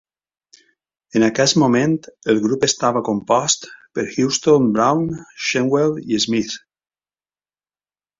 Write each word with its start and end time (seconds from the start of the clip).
En 1.17 1.25
aquest 1.25 1.57
moment, 1.63 1.91
el 2.33 2.39
grup 2.45 2.65
estava 2.67 3.03
compost 3.09 3.67
per 3.99 4.05
Houston, 4.15 4.65
Brown, 4.79 5.05
Shernwell 5.49 6.01
i 6.01 6.19
Smith. 6.25 6.57